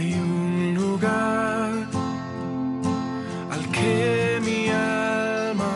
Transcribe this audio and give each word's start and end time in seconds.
Hay 0.00 0.14
un 0.14 0.74
lugar 0.74 1.70
al 3.50 3.70
que 3.70 4.40
mi 4.42 4.70
alma 4.70 5.74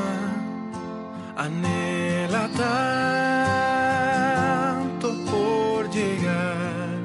anhela 1.37 2.49
tanto 4.97 5.15
por 5.31 5.91
llegar. 5.91 7.05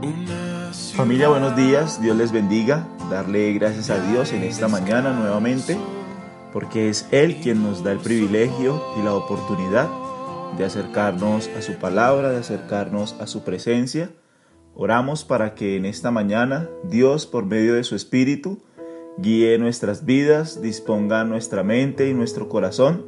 Una 0.00 0.72
Familia, 0.96 1.28
buenos 1.28 1.54
días, 1.54 2.00
Dios 2.00 2.16
les 2.16 2.32
bendiga. 2.32 2.88
Darle 3.10 3.52
gracias 3.52 3.90
a 3.90 4.00
Dios 4.00 4.32
en 4.32 4.44
esta 4.44 4.66
mañana 4.66 5.12
nuevamente, 5.12 5.76
porque 6.54 6.88
es 6.88 7.06
Él 7.10 7.36
quien 7.42 7.62
nos 7.62 7.84
da 7.84 7.92
el 7.92 7.98
privilegio 7.98 8.82
y 8.98 9.02
la 9.02 9.12
oportunidad 9.12 9.90
de 10.56 10.64
acercarnos 10.64 11.50
a 11.54 11.60
su 11.60 11.74
palabra, 11.74 12.30
de 12.30 12.38
acercarnos 12.38 13.14
a 13.20 13.26
su 13.26 13.42
presencia. 13.44 14.08
Oramos 14.74 15.24
para 15.24 15.54
que 15.54 15.76
en 15.76 15.84
esta 15.84 16.10
mañana 16.10 16.68
Dios, 16.84 17.26
por 17.26 17.44
medio 17.44 17.74
de 17.74 17.84
su 17.84 17.94
Espíritu, 17.94 18.58
guíe 19.18 19.58
nuestras 19.58 20.04
vidas, 20.04 20.62
disponga 20.62 21.24
nuestra 21.24 21.62
mente 21.62 22.08
y 22.08 22.14
nuestro 22.14 22.48
corazón 22.48 23.04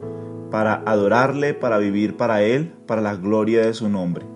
para 0.51 0.83
adorarle, 0.85 1.55
para 1.55 1.79
vivir 1.79 2.17
para 2.17 2.43
Él, 2.43 2.73
para 2.87 3.01
la 3.01 3.17
gloria 3.17 3.65
de 3.65 3.75
su 3.75 3.89
nombre. 3.89 4.27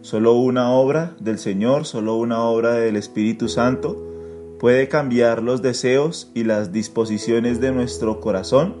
Solo 0.00 0.34
una 0.34 0.70
obra 0.72 1.14
del 1.20 1.38
Señor, 1.38 1.86
solo 1.86 2.16
una 2.16 2.42
obra 2.42 2.72
del 2.72 2.96
Espíritu 2.96 3.48
Santo 3.48 4.04
puede 4.58 4.88
cambiar 4.88 5.42
los 5.42 5.62
deseos 5.62 6.30
y 6.34 6.44
las 6.44 6.72
disposiciones 6.72 7.60
de 7.60 7.72
nuestro 7.72 8.20
corazón 8.20 8.74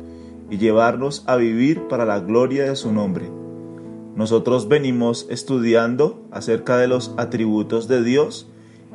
y 0.50 0.58
llevarnos 0.58 1.24
a 1.26 1.36
vivir 1.36 1.88
para 1.88 2.04
la 2.04 2.20
gloria 2.20 2.64
de 2.64 2.76
su 2.76 2.92
nombre. 2.92 3.43
Nosotros 4.16 4.68
venimos 4.68 5.26
estudiando 5.28 6.22
acerca 6.30 6.76
de 6.76 6.86
los 6.86 7.14
atributos 7.16 7.88
de 7.88 8.02
Dios 8.02 8.48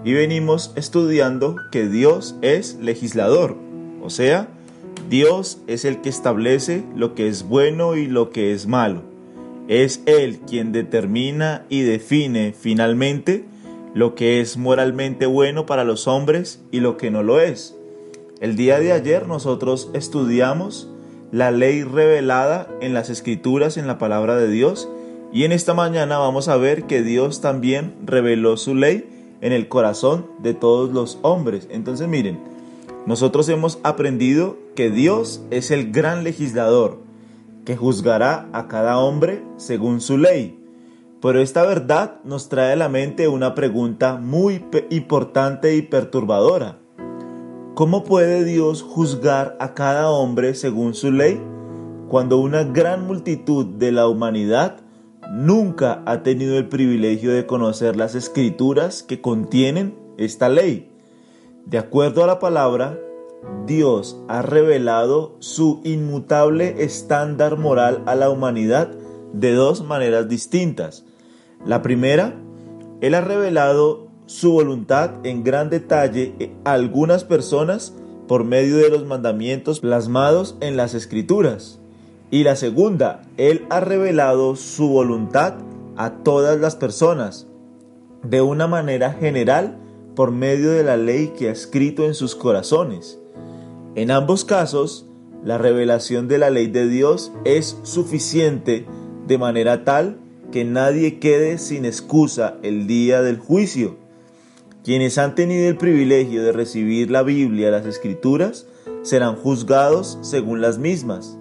y 0.03 0.13
venimos 0.13 0.71
estudiando 0.75 1.57
que 1.71 1.87
Dios 1.87 2.35
es 2.41 2.77
legislador, 2.81 3.57
o 4.01 4.09
sea, 4.09 4.47
Dios 5.09 5.59
es 5.67 5.85
el 5.85 6.01
que 6.01 6.09
establece 6.09 6.83
lo 6.95 7.15
que 7.15 7.27
es 7.27 7.47
bueno 7.47 7.95
y 7.95 8.05
lo 8.05 8.29
que 8.29 8.53
es 8.53 8.67
malo. 8.67 9.01
Es 9.67 10.01
Él 10.05 10.39
quien 10.47 10.71
determina 10.71 11.65
y 11.67 11.81
define 11.81 12.53
finalmente 12.57 13.45
lo 13.93 14.15
que 14.15 14.39
es 14.39 14.57
moralmente 14.57 15.25
bueno 15.25 15.65
para 15.65 15.83
los 15.83 16.07
hombres 16.07 16.61
y 16.71 16.79
lo 16.79 16.97
que 16.97 17.11
no 17.11 17.23
lo 17.23 17.39
es. 17.39 17.75
El 18.39 18.55
día 18.55 18.79
de 18.79 18.93
ayer 18.93 19.27
nosotros 19.27 19.89
estudiamos 19.93 20.89
la 21.31 21.51
ley 21.51 21.83
revelada 21.83 22.67
en 22.81 22.93
las 22.93 23.09
escrituras, 23.09 23.77
en 23.77 23.87
la 23.87 23.97
palabra 23.97 24.35
de 24.35 24.49
Dios, 24.49 24.89
y 25.31 25.43
en 25.43 25.51
esta 25.51 25.73
mañana 25.73 26.17
vamos 26.17 26.47
a 26.47 26.57
ver 26.57 26.83
que 26.83 27.03
Dios 27.03 27.41
también 27.41 27.95
reveló 28.05 28.57
su 28.57 28.73
ley 28.73 29.37
en 29.41 29.53
el 29.53 29.67
corazón 29.67 30.25
de 30.41 30.53
todos 30.53 30.91
los 30.91 31.19
hombres. 31.21 31.67
Entonces 31.69 32.07
miren, 32.07 32.39
nosotros 33.05 33.47
hemos 33.49 33.79
aprendido 33.83 34.57
que 34.75 34.89
Dios 34.89 35.41
es 35.51 35.71
el 35.71 35.91
gran 35.91 36.23
legislador, 36.23 36.99
que 37.63 37.77
juzgará 37.77 38.49
a 38.53 38.67
cada 38.67 38.97
hombre 38.97 39.43
según 39.57 40.01
su 40.01 40.17
ley. 40.17 40.59
Pero 41.21 41.41
esta 41.41 41.63
verdad 41.63 42.21
nos 42.23 42.49
trae 42.49 42.73
a 42.73 42.77
la 42.77 42.89
mente 42.89 43.27
una 43.27 43.53
pregunta 43.53 44.15
muy 44.15 44.65
importante 44.89 45.75
y 45.75 45.81
perturbadora. 45.81 46.79
¿Cómo 47.75 48.03
puede 48.03 48.43
Dios 48.45 48.81
juzgar 48.81 49.55
a 49.59 49.73
cada 49.73 50.09
hombre 50.09 50.55
según 50.55 50.93
su 50.93 51.11
ley 51.11 51.39
cuando 52.07 52.37
una 52.37 52.63
gran 52.63 53.05
multitud 53.05 53.65
de 53.65 53.91
la 53.91 54.07
humanidad 54.07 54.81
nunca 55.31 56.01
ha 56.05 56.23
tenido 56.23 56.57
el 56.57 56.67
privilegio 56.67 57.31
de 57.31 57.45
conocer 57.45 57.95
las 57.95 58.15
escrituras 58.15 59.03
que 59.03 59.21
contienen 59.21 59.95
esta 60.17 60.49
ley. 60.49 60.89
De 61.65 61.77
acuerdo 61.77 62.23
a 62.23 62.27
la 62.27 62.39
palabra, 62.39 62.97
Dios 63.65 64.17
ha 64.27 64.41
revelado 64.41 65.35
su 65.39 65.81
inmutable 65.83 66.83
estándar 66.83 67.57
moral 67.57 68.03
a 68.05 68.15
la 68.15 68.29
humanidad 68.29 68.91
de 69.33 69.53
dos 69.53 69.83
maneras 69.83 70.27
distintas. 70.27 71.05
La 71.65 71.81
primera, 71.81 72.33
Él 73.01 73.13
ha 73.15 73.21
revelado 73.21 74.07
su 74.25 74.51
voluntad 74.51 75.11
en 75.23 75.43
gran 75.43 75.69
detalle 75.69 76.53
a 76.63 76.73
algunas 76.73 77.23
personas 77.23 77.93
por 78.27 78.43
medio 78.43 78.77
de 78.77 78.89
los 78.89 79.05
mandamientos 79.05 79.79
plasmados 79.79 80.55
en 80.61 80.77
las 80.77 80.93
escrituras. 80.93 81.79
Y 82.31 82.43
la 82.43 82.55
segunda, 82.55 83.23
Él 83.37 83.65
ha 83.69 83.79
revelado 83.79 84.55
su 84.55 84.87
voluntad 84.89 85.55
a 85.97 86.11
todas 86.23 86.59
las 86.59 86.75
personas 86.75 87.47
de 88.23 88.41
una 88.41 88.67
manera 88.67 89.13
general 89.13 89.77
por 90.15 90.31
medio 90.31 90.71
de 90.71 90.83
la 90.83 90.95
ley 90.95 91.33
que 91.37 91.49
ha 91.49 91.51
escrito 91.51 92.05
en 92.05 92.13
sus 92.13 92.35
corazones. 92.35 93.19
En 93.95 94.11
ambos 94.11 94.45
casos, 94.45 95.07
la 95.43 95.57
revelación 95.57 96.27
de 96.27 96.37
la 96.37 96.51
ley 96.51 96.67
de 96.67 96.87
Dios 96.87 97.31
es 97.45 97.77
suficiente 97.83 98.85
de 99.25 99.37
manera 99.37 99.83
tal 99.83 100.19
que 100.51 100.65
nadie 100.65 101.19
quede 101.19 101.57
sin 101.57 101.85
excusa 101.85 102.57
el 102.61 102.85
día 102.85 103.21
del 103.23 103.39
juicio. 103.39 103.97
Quienes 104.83 105.17
han 105.17 105.33
tenido 105.33 105.67
el 105.67 105.77
privilegio 105.77 106.43
de 106.43 106.51
recibir 106.51 107.09
la 107.09 107.23
Biblia, 107.23 107.71
las 107.71 107.85
Escrituras, 107.85 108.67
serán 109.01 109.35
juzgados 109.35 110.19
según 110.21 110.61
las 110.61 110.77
mismas 110.77 111.38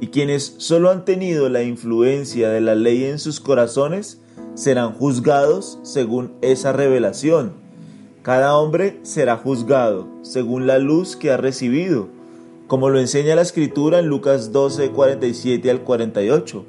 y 0.00 0.08
quienes 0.08 0.54
solo 0.58 0.90
han 0.90 1.04
tenido 1.04 1.48
la 1.48 1.62
influencia 1.62 2.50
de 2.50 2.60
la 2.60 2.74
ley 2.74 3.04
en 3.04 3.18
sus 3.18 3.40
corazones 3.40 4.20
serán 4.54 4.92
juzgados 4.92 5.78
según 5.82 6.32
esa 6.42 6.72
revelación. 6.72 7.52
Cada 8.22 8.56
hombre 8.56 8.98
será 9.02 9.36
juzgado 9.36 10.08
según 10.22 10.66
la 10.66 10.78
luz 10.78 11.16
que 11.16 11.30
ha 11.30 11.36
recibido, 11.36 12.08
como 12.66 12.90
lo 12.90 12.98
enseña 12.98 13.36
la 13.36 13.42
escritura 13.42 14.00
en 14.00 14.06
Lucas 14.06 14.52
12, 14.52 14.90
47 14.90 15.70
al 15.70 15.82
48. 15.82 16.64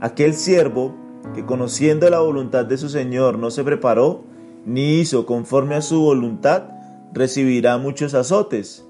Aquel 0.00 0.34
siervo 0.34 0.94
que 1.34 1.46
conociendo 1.46 2.08
la 2.10 2.20
voluntad 2.20 2.66
de 2.66 2.76
su 2.76 2.88
Señor 2.88 3.38
no 3.38 3.50
se 3.50 3.64
preparó, 3.64 4.22
ni 4.66 5.00
hizo 5.00 5.24
conforme 5.24 5.74
a 5.74 5.82
su 5.82 6.00
voluntad, 6.00 6.64
recibirá 7.12 7.78
muchos 7.78 8.12
azotes 8.14 8.84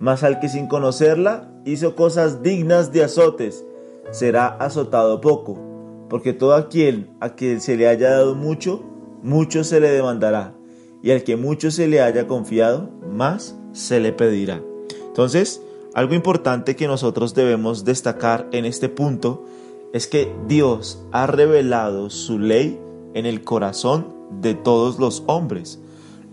mas 0.00 0.22
al 0.22 0.40
que 0.40 0.48
sin 0.48 0.66
conocerla 0.66 1.50
hizo 1.64 1.94
cosas 1.94 2.42
dignas 2.42 2.92
de 2.92 3.04
azotes, 3.04 3.64
será 4.10 4.46
azotado 4.46 5.20
poco, 5.20 5.58
porque 6.08 6.32
todo 6.32 6.54
aquel 6.54 7.10
a 7.20 7.34
quien 7.34 7.60
se 7.60 7.76
le 7.76 7.88
haya 7.88 8.10
dado 8.10 8.34
mucho, 8.34 8.82
mucho 9.22 9.64
se 9.64 9.80
le 9.80 9.90
demandará, 9.90 10.54
y 11.02 11.10
al 11.10 11.24
que 11.24 11.36
mucho 11.36 11.70
se 11.70 11.88
le 11.88 12.00
haya 12.00 12.26
confiado, 12.26 12.90
más 13.10 13.56
se 13.72 14.00
le 14.00 14.12
pedirá. 14.12 14.62
Entonces, 15.06 15.62
algo 15.94 16.14
importante 16.14 16.76
que 16.76 16.86
nosotros 16.86 17.34
debemos 17.34 17.84
destacar 17.84 18.48
en 18.52 18.64
este 18.64 18.88
punto 18.88 19.44
es 19.92 20.06
que 20.06 20.32
Dios 20.46 21.02
ha 21.12 21.26
revelado 21.26 22.10
su 22.10 22.38
ley 22.38 22.78
en 23.14 23.26
el 23.26 23.42
corazón 23.42 24.14
de 24.40 24.54
todos 24.54 24.98
los 24.98 25.24
hombres. 25.26 25.80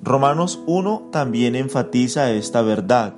Romanos 0.04 0.62
1 0.68 1.10
también 1.12 1.56
enfatiza 1.56 2.32
esta 2.32 2.62
verdad. 2.62 3.16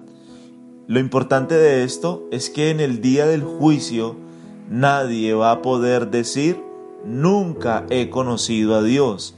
Lo 0.88 1.02
importante 1.02 1.56
de 1.56 1.84
esto 1.84 2.25
es 2.31 2.50
que 2.50 2.70
en 2.70 2.80
el 2.80 3.02
día 3.02 3.25
del 3.28 3.44
juicio 3.44 4.16
nadie 4.70 5.34
va 5.34 5.52
a 5.52 5.62
poder 5.62 6.12
decir, 6.12 6.64
nunca 7.03 7.86
he 7.90 8.09
conocido 8.09 8.74
a 8.74 8.81
Dios. 8.81 9.36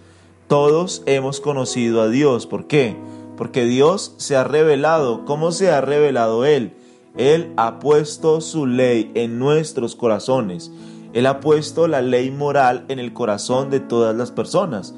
Todos 0.47 1.01
hemos 1.07 1.39
conocido 1.39 2.03
a 2.03 2.07
Dios. 2.07 2.45
¿Por 2.45 2.67
qué? 2.67 2.95
Porque 3.35 3.65
Dios 3.65 4.13
se 4.17 4.35
ha 4.35 4.43
revelado. 4.43 5.25
¿Cómo 5.25 5.51
se 5.51 5.71
ha 5.71 5.81
revelado 5.81 6.45
Él? 6.45 6.73
Él 7.17 7.51
ha 7.57 7.79
puesto 7.79 8.41
su 8.41 8.67
ley 8.67 9.11
en 9.15 9.39
nuestros 9.39 9.95
corazones. 9.95 10.71
Él 11.13 11.25
ha 11.25 11.39
puesto 11.39 11.87
la 11.87 12.03
ley 12.03 12.29
moral 12.29 12.85
en 12.89 12.99
el 12.99 13.11
corazón 13.11 13.71
de 13.71 13.79
todas 13.79 14.15
las 14.15 14.29
personas. 14.29 14.93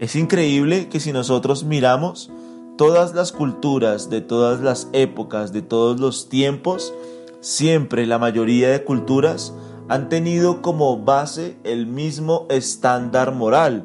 Es 0.00 0.16
increíble 0.16 0.88
que 0.88 0.98
si 0.98 1.12
nosotros 1.12 1.62
miramos, 1.62 2.28
todas 2.76 3.14
las 3.14 3.32
culturas, 3.32 4.10
de 4.10 4.20
todas 4.20 4.60
las 4.60 4.88
épocas, 4.92 5.52
de 5.52 5.62
todos 5.62 6.00
los 6.00 6.28
tiempos, 6.28 6.94
siempre 7.40 8.06
la 8.06 8.18
mayoría 8.18 8.70
de 8.70 8.84
culturas 8.84 9.52
han 9.88 10.08
tenido 10.08 10.62
como 10.62 10.98
base 10.98 11.56
el 11.64 11.86
mismo 11.86 12.46
estándar 12.48 13.32
moral. 13.32 13.84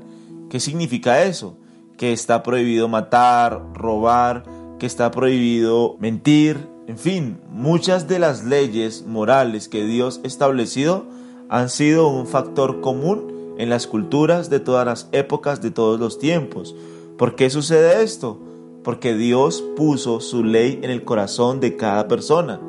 ¿Qué 0.49 0.59
significa 0.59 1.23
eso? 1.23 1.57
Que 1.97 2.13
está 2.13 2.43
prohibido 2.43 2.87
matar, 2.87 3.61
robar, 3.73 4.43
que 4.79 4.85
está 4.85 5.11
prohibido 5.11 5.97
mentir, 5.99 6.67
en 6.87 6.97
fin, 6.97 7.41
muchas 7.51 8.07
de 8.07 8.19
las 8.19 8.45
leyes 8.45 9.05
morales 9.05 9.67
que 9.67 9.83
Dios 9.83 10.21
establecido 10.23 11.05
han 11.49 11.69
sido 11.69 12.07
un 12.07 12.27
factor 12.27 12.79
común 12.79 13.55
en 13.57 13.69
las 13.69 13.87
culturas 13.87 14.49
de 14.49 14.61
todas 14.61 14.85
las 14.85 15.09
épocas, 15.11 15.61
de 15.61 15.71
todos 15.71 15.99
los 15.99 16.17
tiempos. 16.17 16.75
¿Por 17.17 17.35
qué 17.35 17.49
sucede 17.49 18.03
esto? 18.03 18.39
Porque 18.87 19.17
Dios 19.17 19.65
puso 19.75 20.21
su 20.21 20.45
ley 20.45 20.79
en 20.81 20.89
el 20.89 21.03
corazón 21.03 21.59
de 21.59 21.75
cada 21.75 22.07
persona 22.07 22.61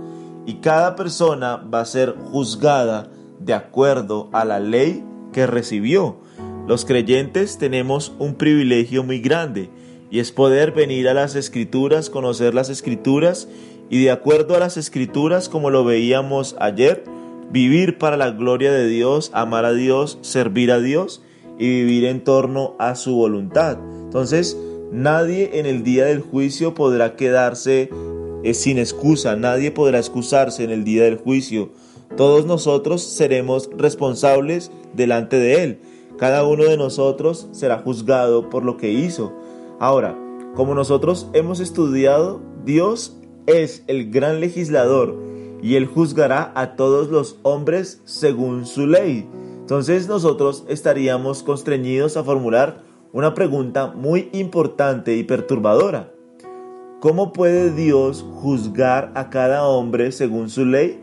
y 0.46 0.54
cada 0.54 0.96
persona 0.96 1.58
va 1.58 1.82
a 1.82 1.84
ser 1.84 2.16
juzgada 2.32 3.08
de 3.38 3.54
acuerdo 3.54 4.28
a 4.32 4.44
la 4.44 4.58
ley 4.58 5.04
que 5.32 5.46
recibió. 5.46 6.16
Los 6.66 6.84
creyentes 6.84 7.56
tenemos 7.56 8.14
un 8.18 8.34
privilegio 8.34 9.04
muy 9.04 9.20
grande 9.20 9.70
y 10.10 10.18
es 10.18 10.32
poder 10.32 10.72
venir 10.72 11.08
a 11.08 11.14
las 11.14 11.36
escrituras, 11.36 12.10
conocer 12.10 12.52
las 12.52 12.68
escrituras 12.68 13.46
y 13.88 14.02
de 14.02 14.10
acuerdo 14.10 14.56
a 14.56 14.58
las 14.58 14.76
escrituras, 14.76 15.48
como 15.48 15.70
lo 15.70 15.84
veíamos 15.84 16.56
ayer, 16.58 17.04
vivir 17.52 17.96
para 17.96 18.16
la 18.16 18.32
gloria 18.32 18.72
de 18.72 18.88
Dios, 18.88 19.30
amar 19.34 19.64
a 19.64 19.72
Dios, 19.72 20.18
servir 20.22 20.72
a 20.72 20.80
Dios 20.80 21.22
y 21.60 21.68
vivir 21.68 22.06
en 22.06 22.24
torno 22.24 22.74
a 22.80 22.96
su 22.96 23.14
voluntad. 23.14 23.78
Entonces, 24.02 24.58
nadie 24.92 25.58
en 25.58 25.66
el 25.66 25.82
día 25.82 26.06
del 26.06 26.20
juicio 26.20 26.74
podrá 26.74 27.16
quedarse 27.16 27.90
eh, 28.42 28.54
sin 28.54 28.78
excusa, 28.78 29.36
nadie 29.36 29.70
podrá 29.70 29.98
excusarse 29.98 30.64
en 30.64 30.70
el 30.70 30.84
día 30.84 31.04
del 31.04 31.16
juicio. 31.16 31.70
Todos 32.16 32.46
nosotros 32.46 33.02
seremos 33.02 33.70
responsables 33.76 34.70
delante 34.94 35.38
de 35.38 35.62
Él. 35.62 35.80
Cada 36.18 36.44
uno 36.44 36.64
de 36.64 36.76
nosotros 36.76 37.48
será 37.52 37.78
juzgado 37.78 38.50
por 38.50 38.64
lo 38.64 38.76
que 38.76 38.90
hizo. 38.90 39.32
Ahora, 39.78 40.18
como 40.54 40.74
nosotros 40.74 41.28
hemos 41.32 41.60
estudiado, 41.60 42.40
Dios 42.64 43.16
es 43.46 43.84
el 43.86 44.10
gran 44.10 44.40
legislador 44.40 45.16
y 45.62 45.76
Él 45.76 45.86
juzgará 45.86 46.52
a 46.54 46.76
todos 46.76 47.08
los 47.08 47.38
hombres 47.42 48.00
según 48.04 48.66
su 48.66 48.86
ley. 48.86 49.28
Entonces 49.60 50.08
nosotros 50.08 50.64
estaríamos 50.68 51.42
constreñidos 51.42 52.16
a 52.16 52.24
formular 52.24 52.87
una 53.18 53.34
pregunta 53.34 53.88
muy 53.96 54.28
importante 54.32 55.16
y 55.16 55.24
perturbadora. 55.24 56.12
¿Cómo 57.00 57.32
puede 57.32 57.74
Dios 57.74 58.24
juzgar 58.34 59.10
a 59.16 59.28
cada 59.28 59.66
hombre 59.66 60.12
según 60.12 60.48
su 60.48 60.64
ley 60.64 61.00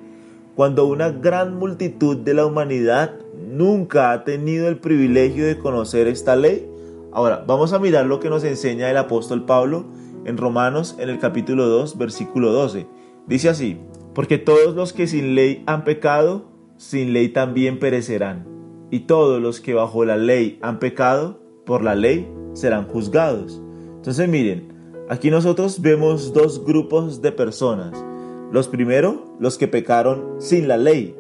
cuando 0.56 0.86
una 0.86 1.10
gran 1.10 1.58
multitud 1.58 2.16
de 2.16 2.34
la 2.34 2.46
humanidad 2.46 3.16
nunca 3.50 4.14
ha 4.14 4.24
tenido 4.24 4.70
el 4.70 4.78
privilegio 4.78 5.46
de 5.46 5.60
conocer 5.60 6.08
esta 6.08 6.38
ley? 6.38 6.66
Ahora, 7.12 7.44
vamos 7.46 7.74
a 7.74 7.80
mirar 7.80 8.06
lo 8.06 8.22
que 8.22 8.30
nos 8.30 8.46
enseña 8.46 8.90
el 8.90 8.96
apóstol 8.96 9.44
Pablo 9.44 9.84
en 10.24 10.38
Romanos 10.38 10.96
en 10.98 11.10
el 11.10 11.20
capítulo 11.20 11.68
2, 11.68 11.98
versículo 11.98 12.54
12. 12.54 12.88
Dice 13.28 13.50
así, 13.50 13.78
porque 14.14 14.38
todos 14.38 14.74
los 14.74 14.94
que 14.94 15.08
sin 15.08 15.36
ley 15.36 15.64
han 15.66 15.84
pecado, 15.84 16.46
sin 16.78 17.12
ley 17.12 17.28
también 17.28 17.78
perecerán. 17.78 18.48
Y 18.90 19.02
todos 19.02 19.42
los 19.42 19.60
que 19.60 19.74
bajo 19.74 20.06
la 20.06 20.16
ley 20.16 20.60
han 20.62 20.80
pecado, 20.80 21.44
por 21.66 21.84
la 21.84 21.96
ley 21.96 22.28
serán 22.54 22.88
juzgados. 22.88 23.62
Entonces 23.96 24.30
miren, 24.30 24.74
aquí 25.10 25.32
nosotros 25.32 25.82
vemos 25.82 26.34
dos 26.34 26.64
grupos 26.64 27.22
de 27.22 27.32
personas. 27.32 28.04
Los 28.52 28.68
primeros, 28.68 29.16
los 29.40 29.58
que 29.58 29.68
pecaron 29.68 30.36
sin 30.40 30.68
la 30.68 30.78
ley. 30.78 31.16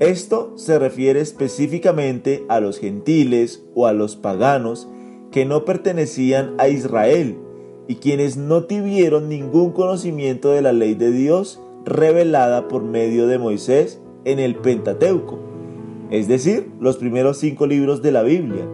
Esto 0.00 0.52
se 0.56 0.78
refiere 0.78 1.20
específicamente 1.20 2.44
a 2.48 2.60
los 2.60 2.78
gentiles 2.78 3.64
o 3.74 3.86
a 3.86 3.92
los 3.92 4.16
paganos 4.16 4.88
que 5.32 5.44
no 5.44 5.64
pertenecían 5.64 6.54
a 6.58 6.68
Israel 6.68 7.36
y 7.88 7.96
quienes 7.96 8.36
no 8.36 8.64
tuvieron 8.64 9.28
ningún 9.28 9.72
conocimiento 9.72 10.50
de 10.50 10.62
la 10.62 10.72
ley 10.72 10.94
de 10.94 11.10
Dios 11.10 11.60
revelada 11.84 12.68
por 12.68 12.82
medio 12.82 13.26
de 13.26 13.38
Moisés 13.38 14.00
en 14.24 14.38
el 14.38 14.56
Pentateuco, 14.56 15.38
es 16.10 16.28
decir, 16.28 16.70
los 16.80 16.98
primeros 16.98 17.38
cinco 17.38 17.66
libros 17.66 18.02
de 18.02 18.12
la 18.12 18.22
Biblia. 18.22 18.66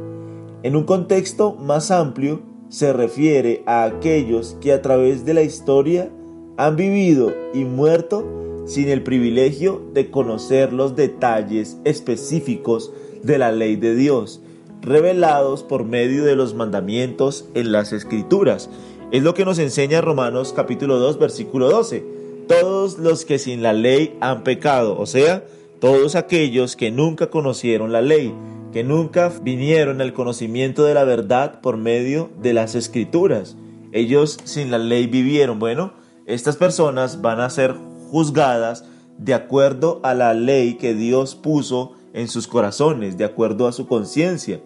En 0.65 0.77
un 0.77 0.85
contexto 0.85 1.53
más 1.53 1.91
amplio, 1.91 2.41
se 2.71 2.95
refiere 2.95 3.63
a 3.67 3.85
aquellos 3.85 4.57
que 4.63 4.73
a 4.73 4.81
través 4.81 5.27
de 5.27 5.35
la 5.35 5.43
historia 5.43 6.11
han 6.57 6.77
vivido 6.77 7.35
y 7.53 7.67
muerto 7.67 8.25
sin 8.65 8.89
el 8.89 9.03
privilegio 9.03 9.83
de 9.93 10.11
conocer 10.11 10.73
los 10.73 10.97
detalles 10.97 11.77
específicos 11.85 12.95
de 13.23 13.37
la 13.37 13.53
ley 13.53 13.77
de 13.77 13.95
Dios, 13.95 14.41
revelados 14.81 15.63
por 15.63 15.85
medio 15.85 16.25
de 16.25 16.35
los 16.35 16.55
mandamientos 16.55 17.47
en 17.53 17.71
las 17.71 17.93
escrituras. 17.93 18.71
Es 19.13 19.23
lo 19.23 19.35
que 19.35 19.45
nos 19.45 19.59
enseña 19.59 20.01
Romanos 20.01 20.55
capítulo 20.57 20.99
2 20.99 21.19
versículo 21.19 21.69
12. 21.69 22.07
Todos 22.49 22.99
los 22.99 23.27
que 23.27 23.39
sin 23.39 23.63
la 23.63 23.75
ley 23.75 24.17
han 24.23 24.45
pecado, 24.45 24.99
o 24.99 25.05
sea, 25.05 25.45
todos 25.79 26.15
aquellos 26.15 26.75
que 26.75 26.91
nunca 26.91 27.29
conocieron 27.29 27.93
la 27.93 28.01
ley, 28.01 28.33
que 28.75 28.83
nunca 28.83 29.33
vinieron 29.41 30.01
al 30.01 30.13
conocimiento 30.13 30.83
de 30.83 30.95
la 30.95 31.05
verdad 31.05 31.61
por 31.61 31.77
medio 31.77 32.31
de 32.43 32.53
las 32.53 32.75
escrituras. 32.75 33.57
Ellos 33.93 34.37
sin 34.43 34.73
la 34.73 34.79
ley 34.79 35.07
vivieron. 35.07 35.61
Bueno, 35.61 35.93
estas 36.27 36.57
personas 36.57 37.23
van 37.23 37.39
a 37.39 37.51
ser 37.51 37.77
juzgadas 38.11 38.85
de 39.17 39.33
acuerdo 39.33 40.01
a 40.03 40.13
la 40.13 40.35
ley 40.35 40.75
que 40.75 40.93
Dios 40.93 41.37
puso 41.37 41.93
en 42.15 42.27
sus 42.27 42.49
corazones, 42.49 43.17
de 43.17 43.25
acuerdo 43.25 43.69
a 43.69 43.73
su 43.73 43.87
conciencia. 43.87 44.61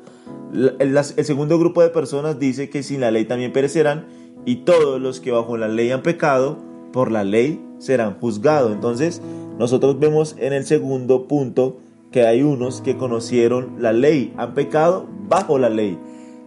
El, 0.78 1.04
segundo 1.04 1.58
grupo 1.58 1.82
de 1.82 1.90
personas 1.90 2.38
dice 2.38 2.70
que 2.70 2.82
sin 2.82 3.02
la 3.02 3.10
ley 3.10 3.26
también 3.26 3.52
perecerán 3.52 4.06
y 4.46 4.56
todos 4.64 4.98
los 5.02 5.20
que 5.20 5.32
bajo 5.32 5.58
la 5.58 5.68
ley 5.68 5.90
han 5.90 6.02
pecado, 6.02 6.56
por 6.94 7.12
la 7.12 7.24
ley 7.24 7.62
serán 7.76 8.18
juzgados. 8.18 8.72
Entonces, 8.72 9.20
nosotros 9.58 9.98
vemos 10.00 10.34
en 10.38 10.54
el 10.54 10.64
segundo 10.64 11.28
punto 11.28 11.76
que 12.18 12.26
hay 12.26 12.42
unos 12.42 12.80
que 12.80 12.96
conocieron 12.96 13.76
la 13.78 13.92
ley, 13.92 14.34
han 14.36 14.52
pecado 14.52 15.06
bajo 15.28 15.56
la 15.56 15.68
ley. 15.68 15.96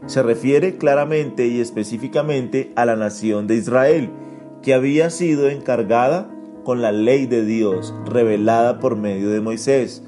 Se 0.05 0.21
refiere 0.21 0.75
claramente 0.75 1.47
y 1.47 1.61
específicamente 1.61 2.73
a 2.75 2.85
la 2.85 2.97
nación 2.97 3.47
de 3.47 3.55
Israel, 3.55 4.09
que 4.61 4.73
había 4.73 5.09
sido 5.09 5.47
encargada 5.47 6.29
con 6.65 6.81
la 6.81 6.91
ley 6.91 7.25
de 7.25 7.45
Dios 7.45 7.93
revelada 8.05 8.79
por 8.79 8.97
medio 8.97 9.29
de 9.29 9.39
Moisés. 9.39 10.03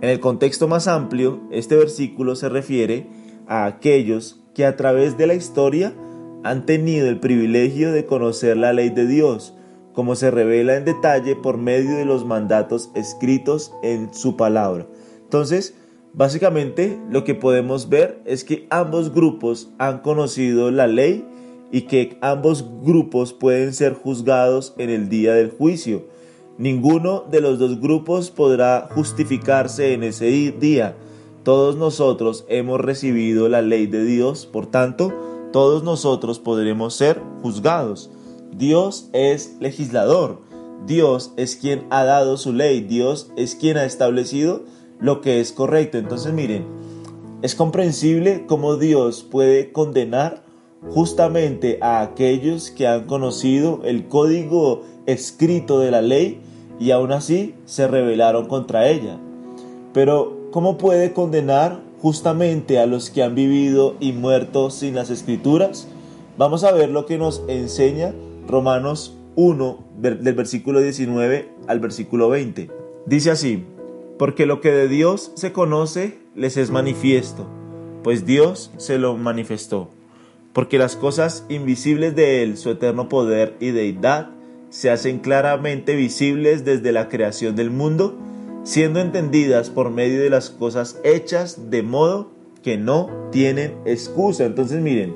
En 0.00 0.10
el 0.10 0.20
contexto 0.20 0.68
más 0.68 0.86
amplio, 0.86 1.40
este 1.50 1.74
versículo 1.74 2.36
se 2.36 2.48
refiere 2.48 3.08
a 3.48 3.64
aquellos 3.64 4.44
que 4.54 4.64
a 4.64 4.76
través 4.76 5.18
de 5.18 5.26
la 5.26 5.34
historia 5.34 5.92
han 6.44 6.66
tenido 6.66 7.08
el 7.08 7.18
privilegio 7.18 7.90
de 7.90 8.06
conocer 8.06 8.56
la 8.56 8.72
ley 8.72 8.90
de 8.90 9.08
Dios, 9.08 9.56
como 9.94 10.16
se 10.16 10.30
revela 10.30 10.76
en 10.76 10.84
detalle 10.84 11.36
por 11.36 11.56
medio 11.56 11.96
de 11.96 12.04
los 12.04 12.26
mandatos 12.26 12.90
escritos 12.94 13.72
en 13.82 14.12
su 14.12 14.36
palabra. 14.36 14.86
Entonces, 15.22 15.74
básicamente 16.12 17.00
lo 17.10 17.24
que 17.24 17.34
podemos 17.34 17.88
ver 17.88 18.20
es 18.26 18.44
que 18.44 18.66
ambos 18.70 19.14
grupos 19.14 19.70
han 19.78 20.00
conocido 20.00 20.70
la 20.70 20.86
ley 20.86 21.24
y 21.72 21.82
que 21.82 22.18
ambos 22.20 22.64
grupos 22.82 23.32
pueden 23.32 23.72
ser 23.72 23.94
juzgados 23.94 24.74
en 24.78 24.90
el 24.90 25.08
día 25.08 25.34
del 25.34 25.50
juicio. 25.50 26.04
Ninguno 26.58 27.24
de 27.30 27.40
los 27.40 27.58
dos 27.58 27.80
grupos 27.80 28.30
podrá 28.30 28.88
justificarse 28.94 29.92
en 29.92 30.04
ese 30.04 30.26
día. 30.26 30.96
Todos 31.42 31.76
nosotros 31.76 32.44
hemos 32.48 32.80
recibido 32.80 33.48
la 33.48 33.60
ley 33.60 33.86
de 33.86 34.04
Dios, 34.04 34.46
por 34.46 34.66
tanto, 34.66 35.12
todos 35.52 35.82
nosotros 35.82 36.38
podremos 36.38 36.94
ser 36.94 37.20
juzgados. 37.42 38.10
Dios 38.56 39.08
es 39.12 39.56
legislador, 39.60 40.40
Dios 40.86 41.32
es 41.36 41.56
quien 41.56 41.86
ha 41.90 42.04
dado 42.04 42.36
su 42.36 42.52
ley, 42.52 42.80
Dios 42.80 43.30
es 43.36 43.54
quien 43.54 43.76
ha 43.78 43.84
establecido 43.84 44.62
lo 45.00 45.20
que 45.20 45.40
es 45.40 45.52
correcto. 45.52 45.98
Entonces 45.98 46.32
miren, 46.32 46.66
es 47.42 47.54
comprensible 47.54 48.44
cómo 48.46 48.76
Dios 48.76 49.22
puede 49.22 49.72
condenar 49.72 50.44
justamente 50.90 51.78
a 51.80 52.02
aquellos 52.02 52.70
que 52.70 52.86
han 52.86 53.04
conocido 53.04 53.80
el 53.84 54.08
código 54.08 54.82
escrito 55.06 55.80
de 55.80 55.90
la 55.90 56.02
ley 56.02 56.40
y 56.78 56.90
aún 56.90 57.12
así 57.12 57.54
se 57.64 57.88
rebelaron 57.88 58.46
contra 58.46 58.88
ella. 58.88 59.18
Pero, 59.92 60.48
¿cómo 60.50 60.76
puede 60.76 61.12
condenar 61.12 61.80
justamente 62.00 62.78
a 62.78 62.86
los 62.86 63.10
que 63.10 63.22
han 63.22 63.34
vivido 63.34 63.94
y 64.00 64.12
muerto 64.12 64.70
sin 64.70 64.94
las 64.94 65.10
escrituras? 65.10 65.88
Vamos 66.36 66.64
a 66.64 66.72
ver 66.72 66.90
lo 66.90 67.06
que 67.06 67.16
nos 67.16 67.42
enseña 67.48 68.12
Romanos 68.48 69.16
1 69.36 69.84
del 69.98 70.34
versículo 70.34 70.80
19 70.80 71.50
al 71.66 71.80
versículo 71.80 72.28
20. 72.28 72.70
Dice 73.06 73.30
así, 73.30 73.64
porque 74.18 74.46
lo 74.46 74.60
que 74.60 74.70
de 74.70 74.88
Dios 74.88 75.32
se 75.34 75.52
conoce 75.52 76.18
les 76.34 76.56
es 76.56 76.70
manifiesto, 76.70 77.46
pues 78.02 78.26
Dios 78.26 78.72
se 78.76 78.98
lo 78.98 79.16
manifestó 79.16 79.90
porque 80.54 80.78
las 80.78 80.96
cosas 80.96 81.44
invisibles 81.50 82.14
de 82.16 82.42
Él, 82.42 82.56
su 82.56 82.70
eterno 82.70 83.10
poder 83.10 83.56
y 83.60 83.72
deidad, 83.72 84.30
se 84.70 84.88
hacen 84.88 85.18
claramente 85.18 85.96
visibles 85.96 86.64
desde 86.64 86.92
la 86.92 87.08
creación 87.08 87.56
del 87.56 87.70
mundo, 87.70 88.16
siendo 88.62 89.00
entendidas 89.00 89.68
por 89.68 89.90
medio 89.90 90.22
de 90.22 90.30
las 90.30 90.50
cosas 90.50 90.98
hechas 91.04 91.70
de 91.70 91.82
modo 91.82 92.30
que 92.62 92.78
no 92.78 93.10
tienen 93.30 93.74
excusa. 93.84 94.44
Entonces 94.44 94.80
miren, 94.80 95.14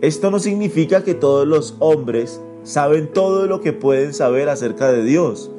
esto 0.00 0.30
no 0.30 0.38
significa 0.38 1.04
que 1.04 1.14
todos 1.14 1.46
los 1.46 1.76
hombres 1.78 2.40
saben 2.62 3.12
todo 3.12 3.46
lo 3.46 3.60
que 3.60 3.72
pueden 3.72 4.14
saber 4.14 4.48
acerca 4.48 4.90
de 4.90 5.04
Dios, 5.04 5.50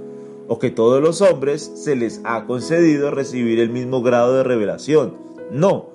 o 0.48 0.60
que 0.60 0.69
todos 0.69 1.01
los 1.01 1.21
hombres 1.21 1.71
se 1.75 1.95
les 1.95 2.21
ha 2.24 2.45
concedido 2.45 3.12
recibir 3.12 3.60
el 3.60 3.69
mismo 3.69 4.01
grado 4.01 4.33
de 4.36 4.43
revelación. 4.43 5.15
No, 5.51 5.91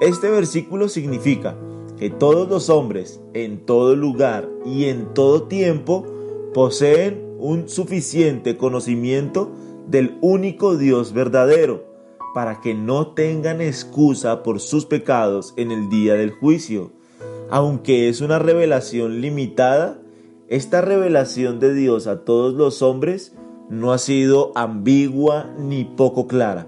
este 0.00 0.30
versículo 0.30 0.88
significa 0.88 1.56
que 1.98 2.08
todos 2.08 2.48
los 2.48 2.70
hombres 2.70 3.20
en 3.34 3.66
todo 3.66 3.96
lugar 3.96 4.48
y 4.64 4.84
en 4.84 5.12
todo 5.12 5.42
tiempo 5.42 6.06
poseen 6.54 7.34
un 7.38 7.68
suficiente 7.68 8.56
conocimiento 8.56 9.50
del 9.88 10.16
único 10.20 10.76
Dios 10.76 11.12
verdadero, 11.12 11.84
para 12.34 12.60
que 12.60 12.74
no 12.74 13.08
tengan 13.14 13.60
excusa 13.60 14.42
por 14.42 14.60
sus 14.60 14.86
pecados 14.86 15.54
en 15.56 15.72
el 15.72 15.88
día 15.88 16.14
del 16.14 16.30
juicio. 16.30 16.92
Aunque 17.50 18.08
es 18.08 18.20
una 18.20 18.38
revelación 18.38 19.20
limitada, 19.20 20.00
esta 20.48 20.80
revelación 20.80 21.60
de 21.60 21.74
Dios 21.74 22.06
a 22.06 22.24
todos 22.24 22.54
los 22.54 22.82
hombres 22.82 23.34
no 23.68 23.92
ha 23.92 23.98
sido 23.98 24.52
ambigua 24.54 25.54
ni 25.58 25.84
poco 25.84 26.26
clara. 26.26 26.66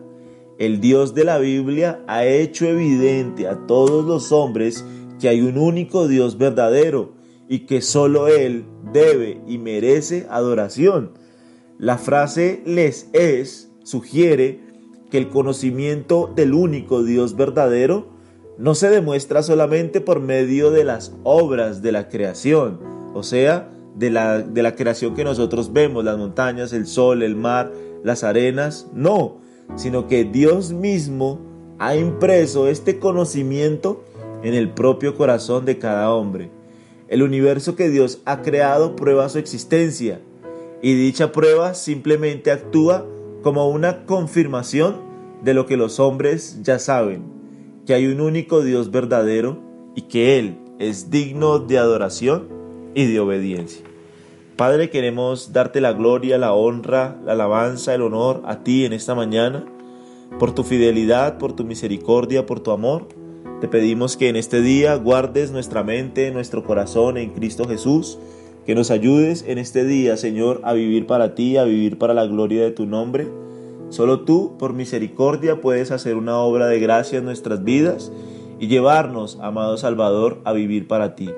El 0.59 0.81
Dios 0.81 1.15
de 1.15 1.25
la 1.25 1.39
Biblia 1.39 2.03
ha 2.07 2.27
hecho 2.27 2.67
evidente 2.67 3.49
a 3.49 3.67
todos 3.67 4.05
los 4.05 4.33
hombres 4.33 4.85
que 5.19 5.29
hay 5.29 5.41
un 5.41 5.57
único 5.57 6.09
Dios 6.09 6.37
verdadero 6.37 7.15
y 7.49 7.61
que 7.61 7.81
solo 7.81 8.29
Él 8.29 8.67
debe 8.93 9.41
y 9.47 9.59
merece 9.59 10.27
adoración. 10.31 11.13
La 11.79 11.97
frase 11.97 12.63
les 12.67 13.09
es 13.15 13.73
sugiere 13.85 14.61
que 15.11 15.19
el 15.19 15.29
conocimiento 15.29 16.31
del 16.37 16.53
único 16.53 17.03
Dios 17.03 17.37
verdadero 17.37 18.20
no 18.61 18.75
se 18.75 18.91
demuestra 18.91 19.43
solamente 19.43 20.03
por 20.03 20.21
medio 20.21 20.71
de 20.71 20.85
las 20.85 21.15
obras 21.23 21.81
de 21.81 21.93
la 21.93 22.11
creación, 22.11 22.79
o 23.15 23.23
sea, 23.23 23.71
de 23.97 24.11
la, 24.11 24.41
de 24.41 24.63
la 24.63 24.77
creación 24.77 25.15
que 25.15 25.25
nosotros 25.25 25.73
vemos, 25.73 26.05
las 26.05 26.19
montañas, 26.19 26.75
el 26.75 26.87
sol, 26.87 27.23
el 27.23 27.37
mar, 27.37 27.73
las 28.05 28.23
arenas, 28.23 28.87
no, 28.93 29.39
sino 29.77 30.07
que 30.07 30.25
Dios 30.25 30.73
mismo 30.73 31.41
ha 31.79 31.97
impreso 31.97 32.69
este 32.69 32.99
conocimiento 32.99 34.05
en 34.43 34.53
el 34.53 34.69
propio 34.69 35.17
corazón 35.17 35.65
de 35.65 35.79
cada 35.79 36.13
hombre. 36.13 36.51
El 37.09 37.23
universo 37.23 37.77
que 37.77 37.89
Dios 37.89 38.21
ha 38.27 38.43
creado 38.43 38.95
prueba 38.95 39.31
su 39.31 39.39
existencia 39.39 40.21
y 40.83 40.93
dicha 40.93 41.33
prueba 41.33 41.73
simplemente 41.73 42.51
actúa 42.51 43.07
como 43.43 43.71
una 43.71 44.05
confirmación 44.05 44.97
de 45.43 45.55
lo 45.55 45.65
que 45.65 45.79
los 45.79 45.99
hombres 45.99 46.59
ya 46.63 46.79
saben, 46.79 47.40
que 47.91 47.95
hay 47.95 48.07
un 48.07 48.21
único 48.21 48.63
Dios 48.63 48.93
verdadero 48.93 49.59
y 49.97 50.03
que 50.03 50.39
Él 50.39 50.59
es 50.79 51.11
digno 51.11 51.59
de 51.59 51.77
adoración 51.77 52.47
y 52.95 53.07
de 53.07 53.19
obediencia. 53.19 53.85
Padre, 54.55 54.91
queremos 54.91 55.53
darte 55.53 55.81
la 55.81 55.93
gloria, 55.93 56.39
la 56.39 56.53
honra, 56.53 57.19
la 57.25 57.33
alabanza, 57.33 57.93
el 57.93 58.03
honor 58.03 58.43
a 58.45 58.63
ti 58.63 58.85
en 58.85 58.93
esta 58.93 59.17
mañana, 59.17 59.65
por 60.39 60.55
tu 60.55 60.63
fidelidad, 60.63 61.37
por 61.39 61.57
tu 61.57 61.65
misericordia, 61.65 62.47
por 62.47 62.61
tu 62.61 62.71
amor. 62.71 63.09
Te 63.61 63.67
pedimos 63.67 64.17
que 64.17 64.29
en 64.29 64.37
este 64.37 64.63
día 64.63 64.95
guardes 64.95 65.51
nuestra 65.51 65.83
mente, 65.83 66.31
nuestro 66.31 66.63
corazón 66.63 67.17
en 67.17 67.31
Cristo 67.31 67.67
Jesús, 67.67 68.21
que 68.67 68.77
nos 68.77 68.93
ayudes 68.93 69.45
en 69.49 69.59
este 69.59 69.85
día, 69.85 70.17
Señor, 70.17 70.61
a 70.63 70.75
vivir 70.75 71.09
para 71.09 71.35
ti, 71.35 71.57
a 71.57 71.65
vivir 71.65 71.99
para 71.99 72.15
la 72.15 72.27
gloria 72.27 72.63
de 72.63 72.71
tu 72.71 72.87
nombre. 72.87 73.27
Solo 73.91 74.21
tú, 74.21 74.57
por 74.59 74.73
misericordia, 74.73 75.61
puedes 75.61 75.91
hacer 75.91 76.17
una 76.17 76.39
obra 76.39 76.67
de 76.67 76.81
gracia 76.81 77.19
en 77.19 77.25
nuestras 77.25 77.65
vidas 77.65 78.13
y 78.59 78.69
llevarnos, 78.69 79.39
amado 79.43 79.77
Salvador, 79.77 80.41
a 80.45 80.53
vivir 80.53 80.87
para 80.87 81.15
ti. 81.17 81.29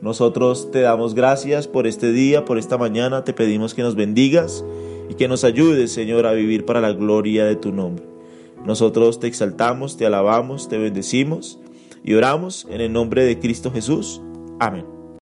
Nosotros 0.00 0.70
te 0.70 0.80
damos 0.80 1.14
gracias 1.14 1.66
por 1.66 1.86
este 1.86 2.12
día, 2.12 2.44
por 2.44 2.58
esta 2.58 2.78
mañana, 2.78 3.24
te 3.24 3.34
pedimos 3.34 3.74
que 3.74 3.82
nos 3.82 3.96
bendigas 3.96 4.64
y 5.10 5.14
que 5.14 5.28
nos 5.28 5.44
ayudes, 5.44 5.92
Señor, 5.92 6.26
a 6.26 6.32
vivir 6.32 6.64
para 6.64 6.80
la 6.80 6.92
gloria 6.92 7.44
de 7.44 7.56
tu 7.56 7.72
nombre. 7.72 8.04
Nosotros 8.64 9.20
te 9.20 9.26
exaltamos, 9.26 9.96
te 9.96 10.06
alabamos, 10.06 10.68
te 10.68 10.78
bendecimos 10.78 11.58
y 12.04 12.14
oramos 12.14 12.66
en 12.70 12.80
el 12.80 12.92
nombre 12.92 13.24
de 13.24 13.38
Cristo 13.38 13.70
Jesús. 13.70 14.22
Amén. 14.58 14.99